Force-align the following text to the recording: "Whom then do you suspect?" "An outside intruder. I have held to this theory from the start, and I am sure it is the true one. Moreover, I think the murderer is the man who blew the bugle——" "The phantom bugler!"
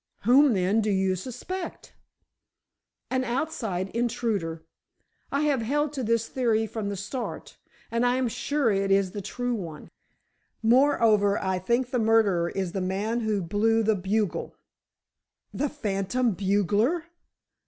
"Whom 0.23 0.55
then 0.55 0.81
do 0.81 0.89
you 0.89 1.15
suspect?" 1.15 1.93
"An 3.11 3.23
outside 3.23 3.89
intruder. 3.89 4.63
I 5.31 5.41
have 5.41 5.61
held 5.61 5.93
to 5.93 6.01
this 6.03 6.27
theory 6.27 6.65
from 6.65 6.89
the 6.89 6.95
start, 6.95 7.59
and 7.91 8.03
I 8.03 8.15
am 8.15 8.27
sure 8.27 8.71
it 8.71 8.89
is 8.89 9.11
the 9.11 9.21
true 9.21 9.53
one. 9.53 9.91
Moreover, 10.63 11.37
I 11.37 11.59
think 11.59 11.91
the 11.91 11.99
murderer 11.99 12.49
is 12.49 12.71
the 12.71 12.81
man 12.81 13.19
who 13.19 13.43
blew 13.43 13.83
the 13.83 13.95
bugle——" 13.95 14.55
"The 15.53 15.69
phantom 15.69 16.31
bugler!" 16.31 17.03